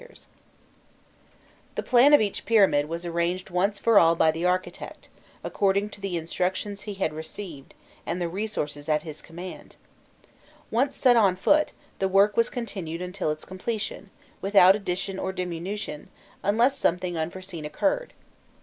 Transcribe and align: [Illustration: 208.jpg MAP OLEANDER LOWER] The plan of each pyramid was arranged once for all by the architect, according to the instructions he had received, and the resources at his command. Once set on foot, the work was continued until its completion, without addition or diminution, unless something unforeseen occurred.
[Illustration: 0.01 0.31
208.jpg 0.31 0.31
MAP 0.31 1.43
OLEANDER 1.43 1.61
LOWER] 1.61 1.75
The 1.75 1.89
plan 1.91 2.13
of 2.15 2.21
each 2.21 2.45
pyramid 2.47 2.89
was 2.89 3.05
arranged 3.05 3.49
once 3.51 3.77
for 3.77 3.99
all 3.99 4.15
by 4.15 4.31
the 4.31 4.45
architect, 4.45 5.09
according 5.43 5.89
to 5.91 6.01
the 6.01 6.17
instructions 6.17 6.81
he 6.81 6.93
had 6.95 7.13
received, 7.13 7.75
and 8.07 8.19
the 8.19 8.27
resources 8.27 8.89
at 8.89 9.03
his 9.03 9.21
command. 9.21 9.75
Once 10.71 10.95
set 10.95 11.17
on 11.17 11.35
foot, 11.35 11.73
the 11.99 12.07
work 12.07 12.35
was 12.35 12.49
continued 12.49 13.03
until 13.03 13.29
its 13.29 13.45
completion, 13.45 14.09
without 14.41 14.75
addition 14.75 15.19
or 15.19 15.31
diminution, 15.31 16.09
unless 16.41 16.75
something 16.79 17.15
unforeseen 17.15 17.63
occurred. 17.63 18.13